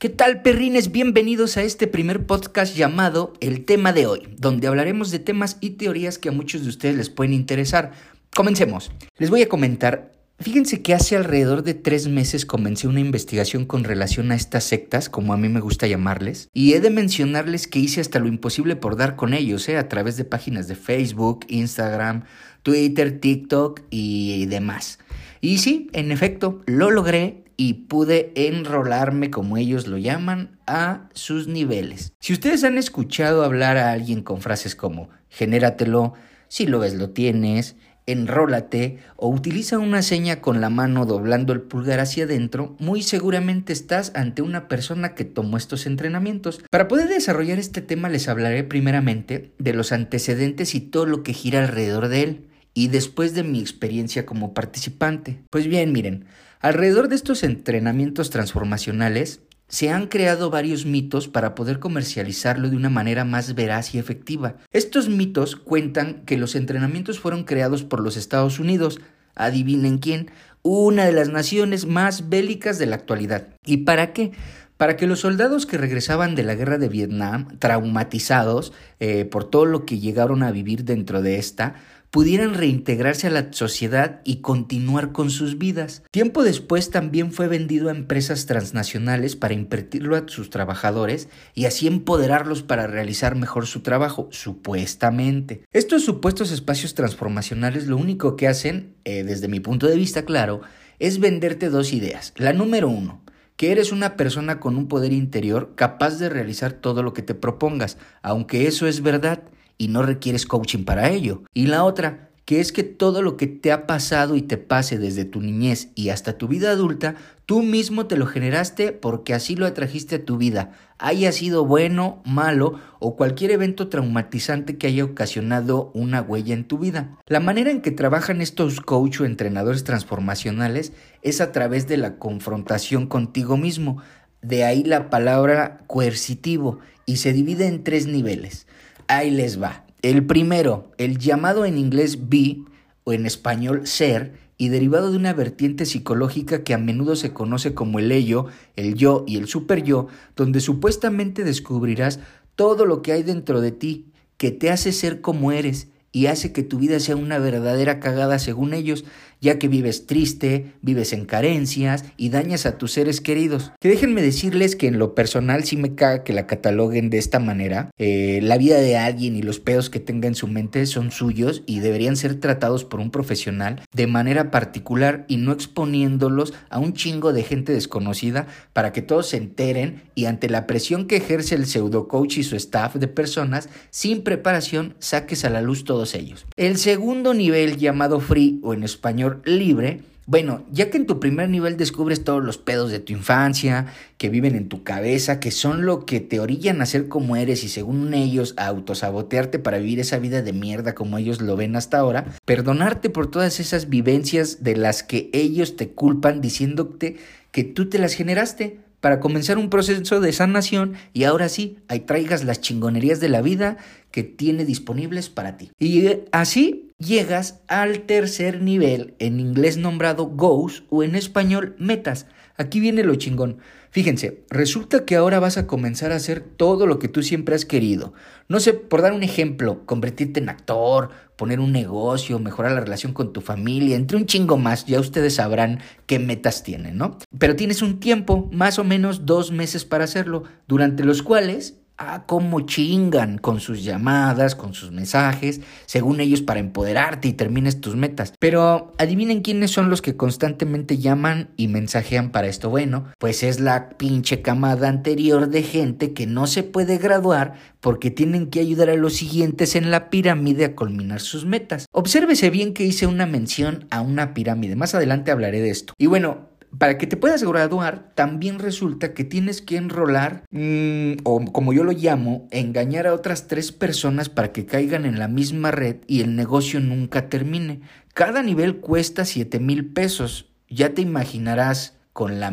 [0.00, 0.92] ¿Qué tal, perrines?
[0.92, 5.72] Bienvenidos a este primer podcast llamado El tema de hoy, donde hablaremos de temas y
[5.72, 7.92] teorías que a muchos de ustedes les pueden interesar.
[8.34, 8.92] Comencemos.
[9.18, 13.84] Les voy a comentar, fíjense que hace alrededor de tres meses comencé una investigación con
[13.84, 17.80] relación a estas sectas, como a mí me gusta llamarles, y he de mencionarles que
[17.80, 19.76] hice hasta lo imposible por dar con ellos, ¿eh?
[19.76, 22.24] a través de páginas de Facebook, Instagram,
[22.62, 24.98] Twitter, TikTok y demás.
[25.42, 31.46] Y sí, en efecto, lo logré y pude enrolarme, como ellos lo llaman, a sus
[31.46, 32.14] niveles.
[32.18, 36.14] Si ustedes han escuchado hablar a alguien con frases como genératelo,
[36.48, 41.60] si lo ves lo tienes, enrólate o utiliza una seña con la mano doblando el
[41.60, 46.64] pulgar hacia adentro, muy seguramente estás ante una persona que tomó estos entrenamientos.
[46.70, 51.34] Para poder desarrollar este tema les hablaré primeramente de los antecedentes y todo lo que
[51.34, 55.42] gira alrededor de él y después de mi experiencia como participante.
[55.50, 56.26] Pues bien, miren,
[56.60, 62.90] alrededor de estos entrenamientos transformacionales se han creado varios mitos para poder comercializarlo de una
[62.90, 64.56] manera más veraz y efectiva.
[64.72, 69.00] Estos mitos cuentan que los entrenamientos fueron creados por los Estados Unidos,
[69.36, 70.30] adivinen quién,
[70.62, 73.48] una de las naciones más bélicas de la actualidad.
[73.64, 74.32] ¿Y para qué?
[74.76, 79.66] Para que los soldados que regresaban de la guerra de Vietnam, traumatizados eh, por todo
[79.66, 81.76] lo que llegaron a vivir dentro de esta,
[82.10, 86.02] pudieran reintegrarse a la sociedad y continuar con sus vidas.
[86.10, 91.86] Tiempo después también fue vendido a empresas transnacionales para invertirlo a sus trabajadores y así
[91.86, 95.62] empoderarlos para realizar mejor su trabajo, supuestamente.
[95.72, 100.62] Estos supuestos espacios transformacionales lo único que hacen, eh, desde mi punto de vista claro,
[100.98, 102.34] es venderte dos ideas.
[102.36, 103.22] La número uno,
[103.56, 107.34] que eres una persona con un poder interior capaz de realizar todo lo que te
[107.34, 109.42] propongas, aunque eso es verdad
[109.80, 111.42] y no requieres coaching para ello.
[111.54, 114.98] Y la otra, que es que todo lo que te ha pasado y te pase
[114.98, 117.14] desde tu niñez y hasta tu vida adulta,
[117.46, 122.20] tú mismo te lo generaste porque así lo atrajiste a tu vida, haya sido bueno,
[122.26, 127.16] malo o cualquier evento traumatizante que haya ocasionado una huella en tu vida.
[127.26, 130.92] La manera en que trabajan estos coach o entrenadores transformacionales
[131.22, 134.02] es a través de la confrontación contigo mismo,
[134.42, 138.66] de ahí la palabra coercitivo y se divide en tres niveles.
[139.10, 139.86] Ahí les va.
[140.02, 142.58] El primero, el llamado en inglés be
[143.02, 147.74] o en español ser y derivado de una vertiente psicológica que a menudo se conoce
[147.74, 150.06] como el ello, el yo y el super yo,
[150.36, 152.20] donde supuestamente descubrirás
[152.54, 156.52] todo lo que hay dentro de ti, que te hace ser como eres y hace
[156.52, 159.04] que tu vida sea una verdadera cagada según ellos,
[159.40, 163.72] ya que vives triste, vives en carencias y dañas a tus seres queridos.
[163.80, 167.38] Que déjenme decirles que en lo personal sí me caga que la cataloguen de esta
[167.38, 167.90] manera.
[167.98, 171.62] Eh, la vida de alguien y los pedos que tenga en su mente son suyos
[171.66, 176.92] y deberían ser tratados por un profesional de manera particular y no exponiéndolos a un
[176.92, 181.54] chingo de gente desconocida para que todos se enteren y ante la presión que ejerce
[181.54, 186.46] el pseudo coach y su staff de personas sin preparación saques a la luz ellos.
[186.56, 191.48] El segundo nivel llamado free o en español libre, bueno, ya que en tu primer
[191.48, 195.84] nivel descubres todos los pedos de tu infancia, que viven en tu cabeza, que son
[195.84, 199.98] lo que te orillan a ser como eres y según ellos a autosabotearte para vivir
[199.98, 204.62] esa vida de mierda como ellos lo ven hasta ahora, perdonarte por todas esas vivencias
[204.62, 207.16] de las que ellos te culpan diciéndote
[207.50, 212.00] que tú te las generaste para comenzar un proceso de sanación y ahora sí, ahí
[212.00, 213.76] traigas las chingonerías de la vida
[214.10, 215.70] que tiene disponibles para ti.
[215.78, 222.26] Y así llegas al tercer nivel, en inglés nombrado goals o en español metas.
[222.56, 223.58] Aquí viene lo chingón.
[223.92, 227.64] Fíjense, resulta que ahora vas a comenzar a hacer todo lo que tú siempre has
[227.64, 228.12] querido.
[228.48, 233.12] No sé, por dar un ejemplo, convertirte en actor, poner un negocio, mejorar la relación
[233.14, 237.18] con tu familia, entre un chingo más, ya ustedes sabrán qué metas tienen, ¿no?
[237.38, 242.24] Pero tienes un tiempo, más o menos dos meses para hacerlo, durante los cuales Ah,
[242.24, 247.94] cómo chingan con sus llamadas, con sus mensajes, según ellos para empoderarte y termines tus
[247.94, 248.32] metas.
[248.38, 252.70] Pero adivinen quiénes son los que constantemente llaman y mensajean para esto.
[252.70, 258.10] Bueno, pues es la pinche camada anterior de gente que no se puede graduar porque
[258.10, 261.84] tienen que ayudar a los siguientes en la pirámide a culminar sus metas.
[261.92, 264.74] Obsérvese bien que hice una mención a una pirámide.
[264.74, 265.92] Más adelante hablaré de esto.
[265.98, 271.44] Y bueno, para que te puedas graduar, también resulta que tienes que enrolar, mm, o
[271.52, 275.70] como yo lo llamo, engañar a otras tres personas para que caigan en la misma
[275.70, 277.80] red y el negocio nunca termine.
[278.14, 280.46] Cada nivel cuesta 7 mil pesos.
[280.68, 282.52] Ya te imaginarás con la,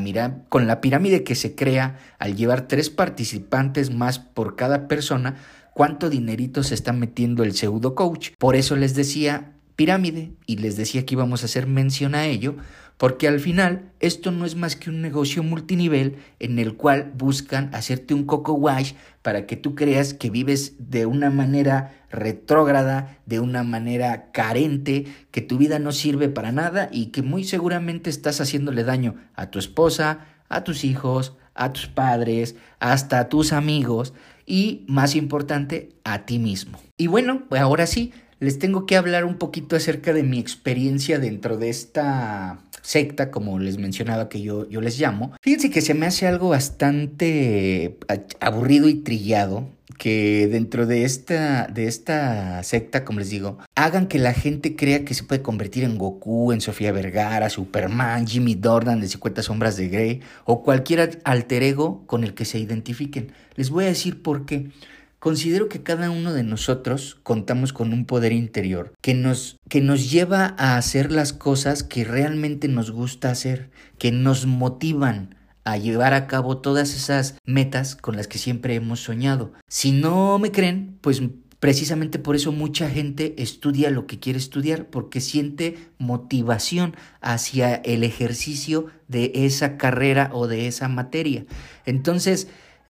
[0.50, 5.36] con la pirámide que se crea al llevar tres participantes más por cada persona,
[5.74, 8.32] cuánto dinerito se está metiendo el pseudo coach.
[8.40, 10.32] Por eso les decía pirámide.
[10.46, 12.58] Y les decía que íbamos a hacer mención a ello,
[12.98, 17.70] porque al final esto no es más que un negocio multinivel en el cual buscan
[17.74, 23.40] hacerte un coco wash para que tú creas que vives de una manera retrógrada, de
[23.40, 28.42] una manera carente, que tu vida no sirve para nada y que muy seguramente estás
[28.42, 34.14] haciéndole daño a tu esposa, a tus hijos, a tus padres, hasta a tus amigos
[34.46, 36.80] y, más importante, a ti mismo.
[36.98, 41.20] Y bueno, pues ahora sí, les tengo que hablar un poquito acerca de mi experiencia
[41.20, 45.34] dentro de esta secta, como les mencionaba que yo, yo les llamo.
[45.42, 47.98] Fíjense que se me hace algo bastante
[48.40, 49.68] aburrido y trillado
[49.98, 55.04] que dentro de esta, de esta secta, como les digo, hagan que la gente crea
[55.04, 59.76] que se puede convertir en Goku, en Sofía Vergara, Superman, Jimmy Dornan de 50 sombras
[59.76, 63.32] de Grey o cualquier alter ego con el que se identifiquen.
[63.56, 64.70] Les voy a decir por qué.
[65.20, 70.12] Considero que cada uno de nosotros contamos con un poder interior que nos, que nos
[70.12, 76.14] lleva a hacer las cosas que realmente nos gusta hacer, que nos motivan, a llevar
[76.14, 79.52] a cabo todas esas metas con las que siempre hemos soñado.
[79.68, 81.22] Si no me creen, pues
[81.60, 88.04] Precisamente por eso mucha gente estudia lo que quiere estudiar, porque siente motivación hacia el
[88.04, 91.46] ejercicio de esa carrera o de esa materia.
[91.86, 92.48] Entonces,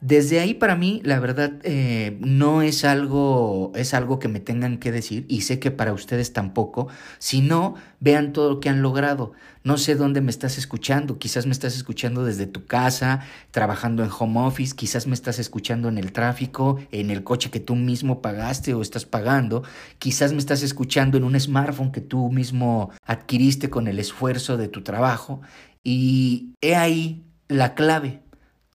[0.05, 4.77] desde ahí para mí, la verdad, eh, no es algo, es algo que me tengan
[4.77, 6.89] que decir, y sé que para ustedes tampoco,
[7.19, 9.31] si no, vean todo lo que han logrado.
[9.63, 13.21] No sé dónde me estás escuchando, quizás me estás escuchando desde tu casa,
[13.51, 17.61] trabajando en home office, quizás me estás escuchando en el tráfico, en el coche que
[17.61, 19.63] tú mismo pagaste o estás pagando,
[19.99, 24.67] quizás me estás escuchando en un smartphone que tú mismo adquiriste con el esfuerzo de
[24.67, 25.39] tu trabajo,
[25.81, 28.22] y he ahí la clave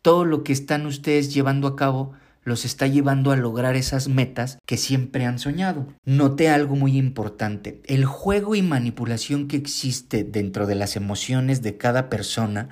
[0.05, 2.12] todo lo que están ustedes llevando a cabo
[2.43, 5.87] los está llevando a lograr esas metas que siempre han soñado.
[6.05, 7.81] Noté algo muy importante.
[7.87, 12.69] El juego y manipulación que existe dentro de las emociones de cada persona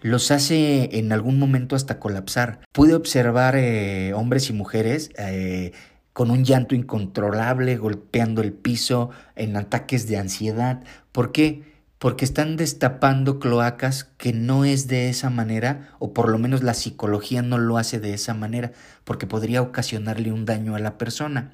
[0.00, 2.60] los hace en algún momento hasta colapsar.
[2.72, 5.72] Pude observar eh, hombres y mujeres eh,
[6.14, 10.82] con un llanto incontrolable, golpeando el piso, en ataques de ansiedad.
[11.12, 11.62] ¿Por qué?
[12.00, 16.72] Porque están destapando cloacas que no es de esa manera, o por lo menos la
[16.72, 18.72] psicología no lo hace de esa manera,
[19.04, 21.52] porque podría ocasionarle un daño a la persona.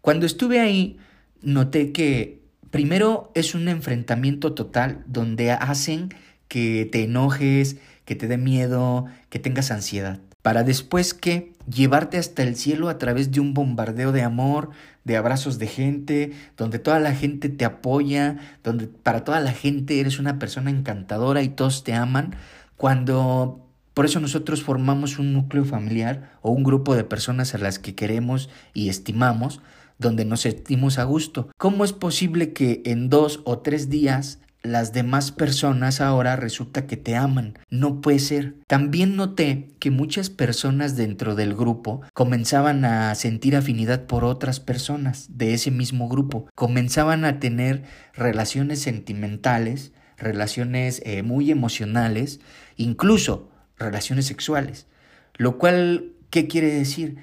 [0.00, 0.98] Cuando estuve ahí,
[1.42, 6.08] noté que primero es un enfrentamiento total donde hacen
[6.48, 12.42] que te enojes, que te dé miedo, que tengas ansiedad, para después que llevarte hasta
[12.42, 14.70] el cielo a través de un bombardeo de amor,
[15.08, 19.98] de abrazos de gente, donde toda la gente te apoya, donde para toda la gente
[19.98, 22.36] eres una persona encantadora y todos te aman,
[22.76, 27.78] cuando por eso nosotros formamos un núcleo familiar o un grupo de personas a las
[27.78, 29.60] que queremos y estimamos,
[29.98, 31.48] donde nos sentimos a gusto.
[31.56, 36.96] ¿Cómo es posible que en dos o tres días las demás personas ahora resulta que
[36.96, 37.58] te aman.
[37.70, 38.56] No puede ser.
[38.66, 45.38] También noté que muchas personas dentro del grupo comenzaban a sentir afinidad por otras personas
[45.38, 46.48] de ese mismo grupo.
[46.54, 47.82] Comenzaban a tener
[48.14, 52.40] relaciones sentimentales, relaciones eh, muy emocionales,
[52.76, 54.86] incluso relaciones sexuales.
[55.36, 57.18] Lo cual, ¿qué quiere decir?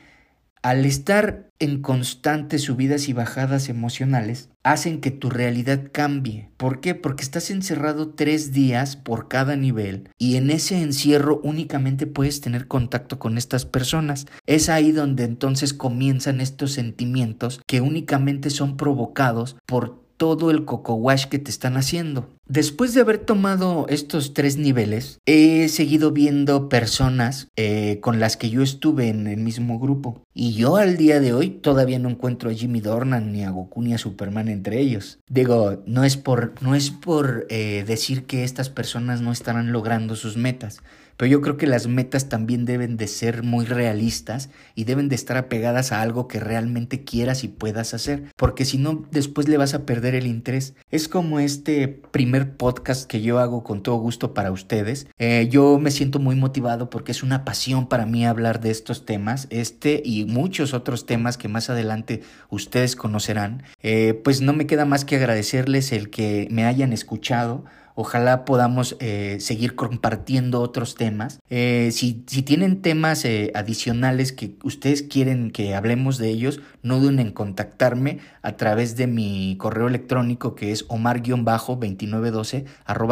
[0.65, 6.49] Al estar en constantes subidas y bajadas emocionales, hacen que tu realidad cambie.
[6.57, 6.95] ¿Por qué?
[6.95, 12.67] Porque estás encerrado tres días por cada nivel y en ese encierro únicamente puedes tener
[12.67, 14.25] contacto con estas personas.
[14.47, 20.93] Es ahí donde entonces comienzan estos sentimientos que únicamente son provocados por todo el coco
[20.95, 22.29] wash que te están haciendo.
[22.47, 28.51] Después de haber tomado estos tres niveles, he seguido viendo personas eh, con las que
[28.51, 30.21] yo estuve en el mismo grupo.
[30.33, 33.81] Y yo al día de hoy todavía no encuentro a Jimmy Dornan, ni a Goku,
[33.81, 35.19] ni a Superman entre ellos.
[35.27, 40.15] Digo, no es por, no es por eh, decir que estas personas no estarán logrando
[40.15, 40.81] sus metas.
[41.17, 45.15] Pero yo creo que las metas también deben de ser muy realistas y deben de
[45.15, 49.57] estar apegadas a algo que realmente quieras y puedas hacer, porque si no, después le
[49.57, 50.75] vas a perder el interés.
[50.91, 55.07] Es como este primer podcast que yo hago con todo gusto para ustedes.
[55.17, 59.05] Eh, yo me siento muy motivado porque es una pasión para mí hablar de estos
[59.05, 63.63] temas, este y muchos otros temas que más adelante ustedes conocerán.
[63.81, 67.65] Eh, pues no me queda más que agradecerles el que me hayan escuchado
[67.97, 71.39] Ojalá podamos eh, seguir compartiendo otros temas.
[71.49, 77.19] Eh, si, tienen temas eh, adicionales que ustedes quieren que hablemos de ellos, no duden
[77.19, 82.65] en contactarme a través de mi correo electrónico que es omar-2912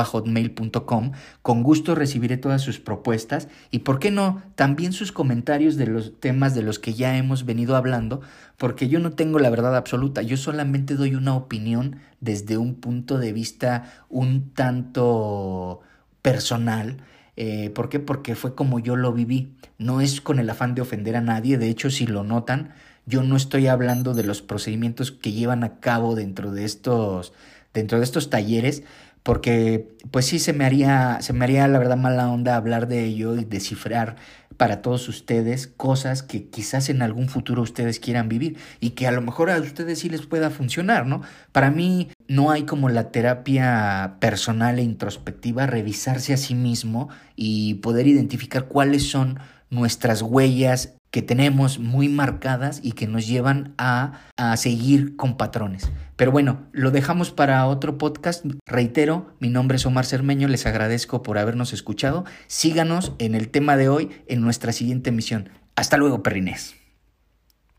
[0.03, 1.11] hotmail.com.
[1.41, 6.19] Con gusto recibiré todas sus propuestas y, ¿por qué no?, también sus comentarios de los
[6.19, 8.21] temas de los que ya hemos venido hablando,
[8.57, 13.17] porque yo no tengo la verdad absoluta, yo solamente doy una opinión desde un punto
[13.17, 15.81] de vista un tanto
[16.21, 16.97] personal
[17.35, 17.99] eh, ¿Por qué?
[17.99, 19.55] Porque fue como yo lo viví.
[19.77, 21.57] No es con el afán de ofender a nadie.
[21.57, 22.73] De hecho, si lo notan,
[23.05, 27.33] yo no estoy hablando de los procedimientos que llevan a cabo dentro de estos,
[27.73, 28.83] dentro de estos talleres,
[29.23, 33.03] porque pues sí se me haría, se me haría la verdad mala onda hablar de
[33.05, 34.17] ello y descifrar
[34.57, 39.11] para todos ustedes cosas que quizás en algún futuro ustedes quieran vivir y que a
[39.11, 41.21] lo mejor a ustedes sí les pueda funcionar, ¿no?
[41.51, 47.75] Para mí no hay como la terapia personal e introspectiva, revisarse a sí mismo y
[47.75, 54.21] poder identificar cuáles son nuestras huellas que tenemos muy marcadas y que nos llevan a,
[54.35, 55.91] a, seguir con patrones.
[56.15, 58.43] Pero bueno, lo dejamos para otro podcast.
[58.65, 62.25] Reitero, mi nombre es Omar Cermeño, les agradezco por habernos escuchado.
[62.47, 65.49] Síganos en el tema de hoy en nuestra siguiente emisión.
[65.75, 66.82] Hasta luego, perrines.